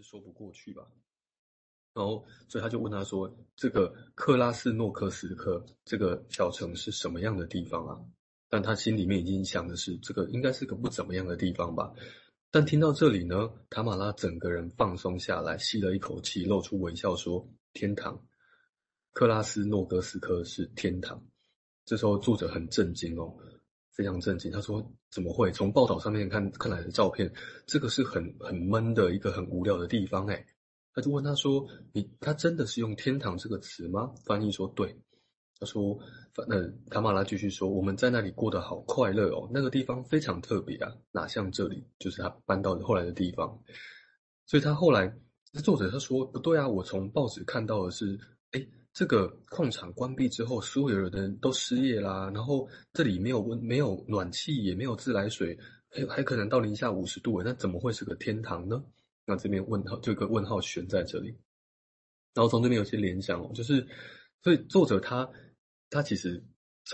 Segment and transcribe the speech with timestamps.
[0.00, 0.82] 是说不过去吧。
[1.92, 8.00] 然后，所以他就问他说：“这个克拉斯诺科斯克这个小城是什么样的地方啊？”
[8.48, 11.92] 但他心里面已经想的是，这个应该是个不怎么样的地方吧。
[12.52, 18.24] 但听到这里呢，塔马拉整个人放松下来，吸了一口气，露出微笑说：“天堂，
[19.12, 21.24] 克拉斯诺哥斯科是天堂。”
[21.84, 23.36] 这时候作者很震惊哦，
[24.00, 24.50] 非常震惊。
[24.50, 24.82] 他说
[25.12, 25.52] ：“怎么会？
[25.52, 27.30] 从报道上面看看来的照片，
[27.66, 30.42] 这个是很很闷的一个很无聊的地方。”哎。
[30.94, 34.98] 他就问他说：“你他真的是用‘天堂’这个词吗？”翻译说：“对。”
[35.60, 35.98] 他说
[36.32, 43.62] ：“反正塔玛拉继续说，我们在那里过得好快乐哦，那个地方非常特别啊，哪像这里，就是他搬到后来的地方。
[44.46, 45.14] 所以他后来，
[45.62, 48.18] 作者他说不对啊，我从报纸看到的是，
[48.92, 55.56] 这个矿场关闭之后，所有的人都失业啦，然后这里没有温，没有暖气，也没有自来水，
[55.88, 58.82] 还还可能到零下五十度，那怎么会是个天堂呢？”
[59.26, 61.28] 那这边问号，这个问号悬在这里，
[62.34, 63.86] 然后从这边有些联想哦，就是，
[64.42, 65.30] 所以作者他
[65.88, 66.42] 他其实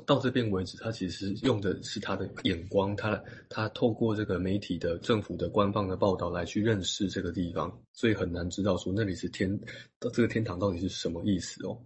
[0.00, 9.58] 到这边为止，他其实用的是他的眼光，他他透过这个媒体的政府的官方的报道来去认识这个地方，所以很难知道说那里是天，
[10.12, 11.78] 这个天堂到底是什么意思哦。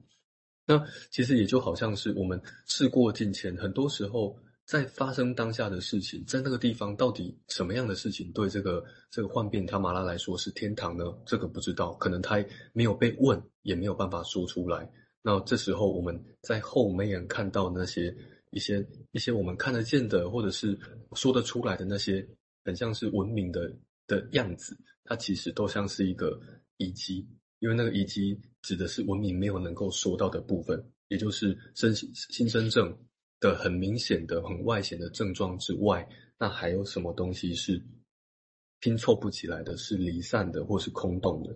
[0.67, 4.37] 那其实也就好像是我们事过境迁，很多时候。
[4.67, 11.05] 在发生当下的事情，在那个地方到底什么样的事情对这个这个幻变塔玛拉来说是天堂呢？
[11.25, 14.91] 这个不知道，可能他没有被问，也没有办法说出来。
[15.27, 18.17] 那这时候我们在后面看到那些
[18.53, 20.79] 一些一些我们看得见的，或者是
[21.17, 22.25] 说得出来的那些，
[22.65, 26.41] 很像是文明的的样子，它其实都像是一个
[26.77, 27.27] 遗迹，
[27.59, 32.97] 因为那个遗迹指的是文明没有能够说到的部分，也就是身心身症。
[33.39, 37.85] 的很明显的、很外显的症状之外，那还有什么东西是
[38.81, 41.55] 拼凑不起来的，是离散的，或是空洞的？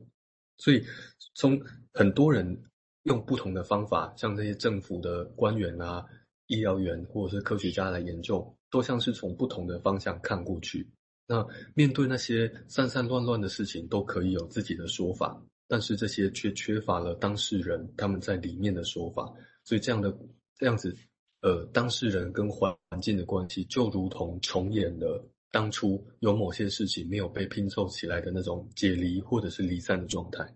[0.58, 0.84] 所以，
[1.32, 1.58] 从
[1.94, 2.64] 很多人
[3.04, 6.04] 用不同的方法，像这些政府的官员啊、
[6.46, 10.88] 医疗员或者是科学家来研究，都像是从不同的方向看过去。
[11.26, 19.32] 那面对那些散散乱乱的事情，都可以有自己的说法，但是这些却缺乏了当事人他们在里面的说法。
[19.64, 20.16] 所以，这样的
[20.56, 20.96] 这样子。
[21.42, 30.46] 呃，当事人跟环境的关系，就如同重演了当初有某些事情没有被拼凑起来的那种解离或者是离散的状态。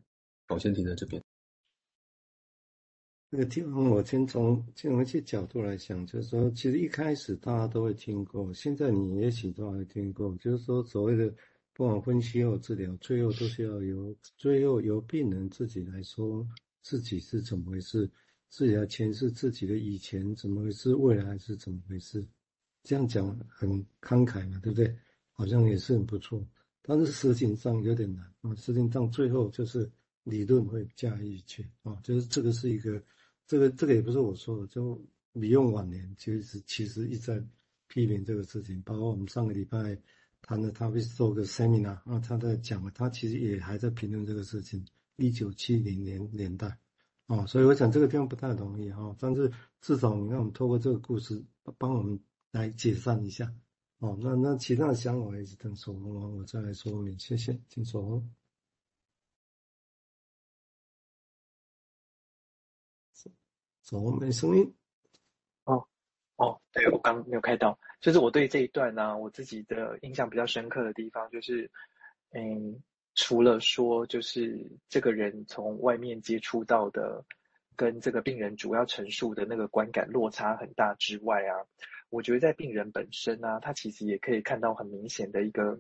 [0.50, 1.22] 我先停在这边。
[3.36, 11.34] 那个地方，我先从从一些角度来想，就是说，其实一开始大家都会听过，现在你也许都还听过，就是说，所谓的
[11.72, 16.46] 不管分析或治疗，最后都是要由最后由病人自己来说
[16.80, 18.08] 自己是怎么回事。
[18.48, 22.24] 自己来诠释自己的以前怎么回事，未来是怎么回事，
[22.84, 23.68] 这样讲很
[24.00, 24.96] 慷慨嘛，对不对？
[25.32, 26.40] 好像也是很不错，
[26.82, 28.54] 但是实际上有点难啊。
[28.54, 29.90] 实际上最后就是
[30.22, 33.02] 理论会加一句啊，就是这个是一个，
[33.46, 35.00] 这个这个也不是我说的，就
[35.32, 37.46] 李用晚年其实其实一直在
[37.86, 39.98] 批评这个事情，包括我们上个礼拜
[40.40, 44.84] 谈的，他会做个 seminar 啊，他在讲，他其实也还在评论这个事情，
[45.16, 46.78] 一九七零年年代。
[47.26, 49.50] 哦，所以我想这个地方不太容易哈、哦，但是
[49.80, 51.42] 至少你看我们透过这个故事
[51.78, 53.50] 帮我们来解散一下。
[54.00, 57.18] 哦，那那其他的想法还是等守宏完我再来说明。
[57.18, 58.30] 谢谢，请守宏。
[63.84, 64.74] 怎么没声音。
[65.64, 65.86] 哦
[66.36, 71.70] 哦，对我刚没有开到，就是我对这一段呢、我自己的印象比较深刻的地方就是，
[72.30, 72.82] 嗯。
[73.16, 77.24] 除了说，就是这个人从外面接触到的，
[77.76, 81.62] 跟这个病人主要陈述的那个观感落差很大之外啊，
[82.10, 85.78] 我觉得在病人本身呢、啊，他其实也可以看到很明显的一个，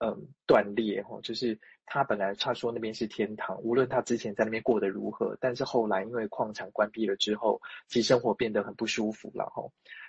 [0.00, 9.62] 嗯，断裂哈，就是他本来他说那边是天堂，无论他之前在那边过得如何，但是后来因为矿场关闭了之后，其实生活变得很不舒服了哈。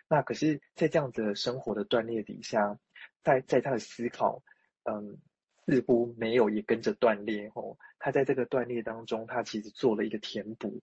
[0.08, 2.78] 那可是，在这样子的生活的断裂底下，
[3.24, 4.42] 在在他的思考，
[4.84, 5.18] 嗯。
[5.68, 10.82] 似乎没有也跟着断裂哦，他在这个断裂当中，他其实做了一个填补，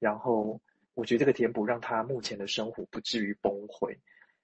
[0.00, 0.60] 然后
[0.94, 3.96] 我觉得这个填补让他目前的生活不至于崩溃。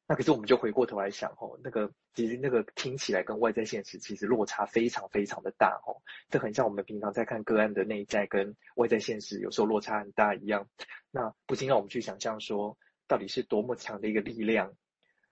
[0.06, 5.96] 那可是我们就回过头来想哦，那个其实那个听起来跟外在现实其实落差非常非常的大哦，
[6.28, 10.68] 这很像我们平常在看个案的内在跟外在现实有时候落差很大一样。
[11.10, 14.74] 那不禁让我们去想象说，到底是多么强的一个力量，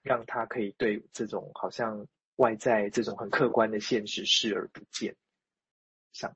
[0.02, 2.06] 让他可以对这种好像。
[2.36, 5.14] 外在这种很客观的现实视而不见，
[6.12, 6.34] 像，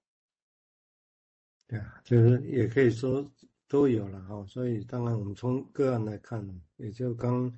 [1.67, 3.29] 对啊，就是也可以说
[3.67, 4.45] 都有了哈。
[4.47, 6.47] 所以当然我们从个案来看，
[6.77, 7.51] 也就刚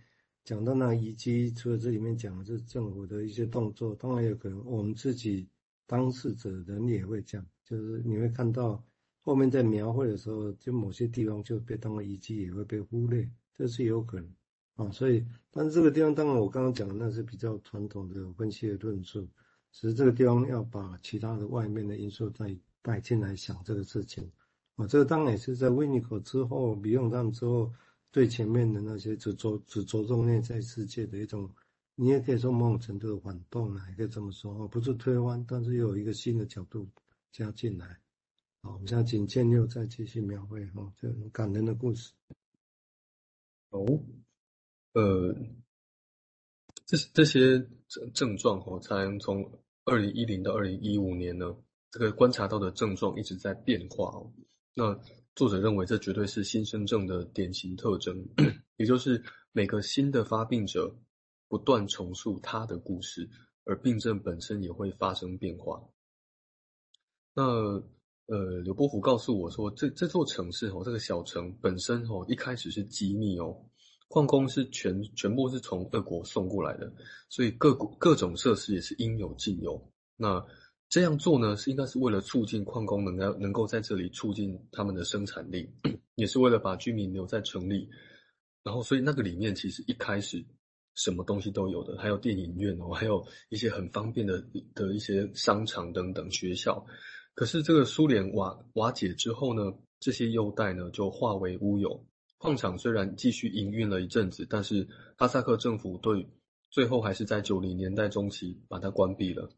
[0.49, 5.47] 讲到那遗迹，除了这里面讲的是政府的一些动作，当然有可能我们自己
[5.87, 8.83] 当事者人也会讲，就是你会看到
[9.21, 14.33] 后面在描绘的时候，就某些地方就被当了遗迹，也会被忽略，这是有可能
[14.77, 14.91] 啊。
[14.91, 19.29] 所以，但是这个地方，当然我刚刚讲的那是比较传统的分析的论述，
[19.71, 24.27] 只是这个地方要把其他的外面的因素再带进来想这个事情
[24.77, 24.87] 啊。
[24.87, 27.71] 这个当然也是在维尼口之后，比用他们之后，
[28.10, 31.50] 对前面的那些只着只着重内在世界的一种。
[32.00, 36.88] 你也可以说某种程度的反动啊，也可以这么说哦，不是推翻，但是又有一个新的角度
[37.32, 37.99] 加进来。
[38.62, 42.12] 好，我们现在请建六再继续描绘哈，这种感人的故事。
[43.70, 43.84] 哦，
[44.93, 45.34] 呃，
[46.87, 47.58] 这这些
[47.88, 49.50] 症症状哦，才从
[49.84, 51.52] 二零一零到二零一五年呢，
[51.90, 54.32] 这个观察到的症状一直在变化哦。
[54.72, 54.96] 那
[55.38, 58.26] 作者认为这绝对是新生症的典型特征，
[58.76, 60.93] 也就是每个新的发病者。
[61.50, 63.26] 不断重述他的故事，
[63.64, 65.82] 而病症本身也会发生变化。
[67.32, 67.43] 那
[68.26, 73.64] 呃，刘波福告诉我说，这这座城市哦，这个小城本身哦，一开始是机密哦，
[74.08, 76.93] 矿工是全全部是从俄国送过来的，
[77.31, 79.90] 所以各各种设施也是应有尽有。
[80.19, 80.44] 那
[80.88, 85.69] 这样做呢，是应该是为了促进矿工能够能够在这里促进他们的生产力，
[86.14, 87.88] 也是为了把居民留在城里。
[88.62, 90.44] 然后，所以那个里面其实一开始。
[90.94, 94.44] 什么东西都有的，还有电影院哦，还有一些很方便的
[94.75, 96.85] 的一些商场等等学校。
[97.35, 102.05] 可是这个苏联瓦瓦解之后呢，这些优待呢就化为乌有。
[102.38, 106.29] 矿场虽然继续营运了一阵子，但是哈萨克政府对
[106.69, 109.49] 最后还是在九零年代中期把它关闭了。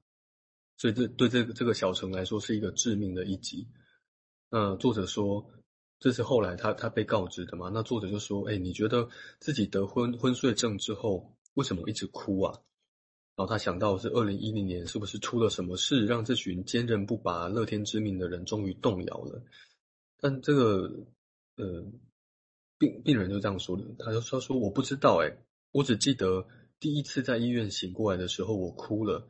[0.81, 3.69] 所以这对这个这个小城来说是一个致命的一击。
[4.49, 5.45] 那作者说。
[6.03, 7.69] 这是后来他他被告知的嘛？
[7.69, 9.07] 那作者就说：“哎，你觉得
[9.39, 12.59] 自己得昏昏睡症之后，为什么一直哭啊？”
[13.37, 19.45] 然后他想到是二零一零年，是不是出了什么事，让这群坚韧不拔、乐天知命的人终于动摇了？
[20.19, 20.91] 但这个
[21.57, 21.85] 呃，
[22.79, 25.37] 病病人就这样说的，他就说：“说我不知道，哎，
[25.71, 26.49] 我只记得
[26.79, 29.29] 第一次在医院醒过来的时候，我哭了。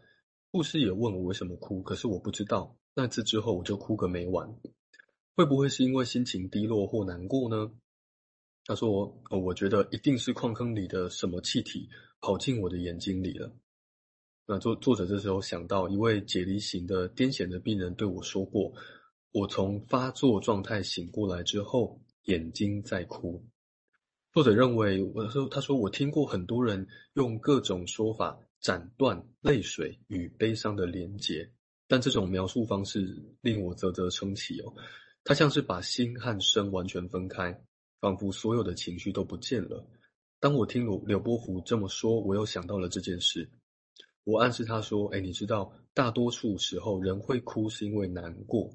[0.52, 2.76] 护士也问我为什么哭，可是我不知道。
[2.94, 4.56] 那次之后，我就哭个没完。”
[5.36, 7.72] 会不会是因为心情低落或难过呢？
[8.66, 11.88] 他说：“哦，我觉得一定是矿坑里的什么气体
[12.20, 13.50] 跑进我的眼睛里了。”
[14.44, 18.72] 那作作者这时候想到一位解离型的癫痫的病人对我说过
[19.32, 23.42] ：“我从发作状态醒过来之后，眼睛在哭。”
[24.34, 31.50] 作者认为，我说他说我听过很多人用各种说法斩断泪水与悲伤的连结，
[31.88, 34.74] 但这种描述方式令我啧啧称奇哦。
[35.24, 37.58] 他像是把心和身完全分开，
[38.00, 39.86] 仿佛所有的情绪都不见了。
[40.38, 43.50] 当我听柳柳波福这么说，我又想到了这件事。
[44.24, 48.70] 我暗示他说：“哎，你知道，大多数时候人会哭是因为难过。”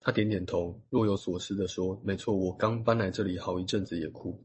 [0.00, 4.42] 他点点头，若有所思地说：“没错，我刚搬来这里好一阵子也哭。”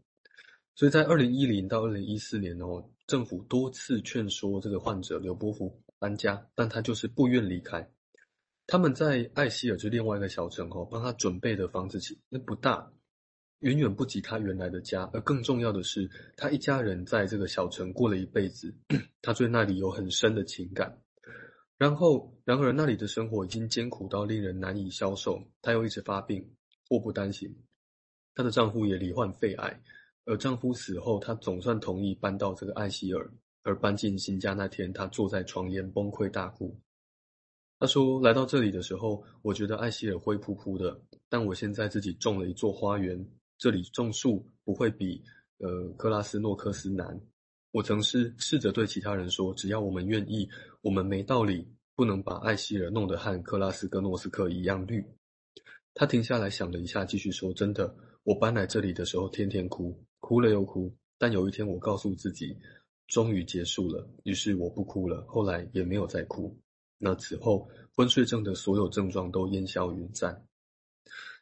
[0.76, 7.88] 所以在二零一零到二零一四年哦，政府多次劝说这个患者柳波福搬家，但他就是不愿离开。
[8.66, 12.92] 他们在艾希尔，就另外一个小城哦，帮他准备的房子其实不大，
[13.60, 15.10] 远远不及他原来的家。
[15.14, 18.74] 而更重要的是，他一家人在这个小城过了一辈子，
[19.22, 20.98] 他对那里有很深的情感。
[21.78, 25.44] 然后，然而那里的生活已经艰苦到令人难以消受。
[25.62, 26.56] 他又一直发病，
[26.88, 27.54] 祸不单行，
[28.34, 29.82] 她的丈夫也罹患肺癌。
[30.26, 33.30] 而丈夫死后，她总算同意搬到这个艾希尔。
[33.66, 36.78] 而搬进新家那天，她坐在床沿崩溃大哭。
[37.80, 41.02] 他说：“来到这里的时候，我觉得艾希尔灰扑扑的。
[41.30, 43.26] 但我现在自己种了一座花园，
[43.58, 45.24] 这里种树不会比
[45.60, 47.20] 呃克拉斯诺克斯难。
[47.72, 50.50] 我曾是试着对其他人说，只要我们愿意，
[50.82, 51.66] 我们没道理
[51.96, 55.02] 不能把艾希尔弄得和克拉斯跟诺斯克一样绿。”
[55.96, 60.96] 他停下来想了一下，继续说：“真的，我搬来这里的时候天天哭，哭了又哭。
[61.18, 62.58] 但有一天，我告诉自己，
[63.08, 64.08] 终于结束了。
[64.24, 66.58] 于是我不哭了，后来也没有再哭。”
[66.98, 70.46] 那此后，昏睡症的所有症状都烟消云散。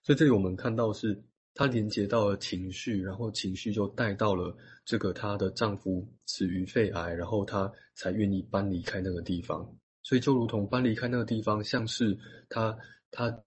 [0.02, 1.24] 所以这里我们看到是，
[1.54, 9.78] 她连接到了情绪，然后情绪就带到了这个她的丈夫死于肺癌，然后她才愿意搬离开那个地方。
[10.02, 12.18] 所以就如同搬离开那个地方，像是
[12.50, 12.76] 她
[13.12, 13.44] 她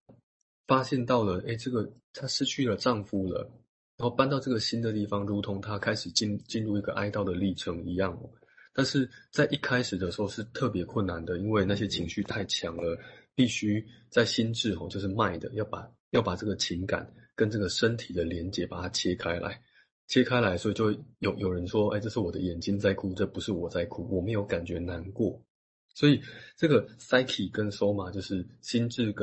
[0.68, 3.50] 发现到了，哎，这个她失去了丈夫了，
[4.04, 8.14] 然后搬到这个新的地方，如同他开始进进入一个哀悼的历程一样。
[8.74, 12.98] 但是在一开始的时候是特别困难的，因为那些情绪太强了，
[13.34, 19.58] 必须在心智哦，就是脉的，要把要把这个情感跟这个身体的连接把它切开来，
[20.06, 25.42] 切开来，所以就有有人说，哎，这是我的眼睛在哭，这不是我在哭，我没有感觉难过。
[25.94, 26.20] 所以
[26.58, 29.12] 这个 psyche 跟 soma 就是心智跟